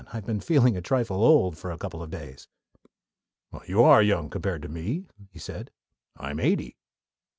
[0.11, 2.47] I've been feeling a trifle old for a couple of days."
[3.51, 5.69] "Well, you are young compared to me," he said.
[6.17, 6.75] "I'm eighty."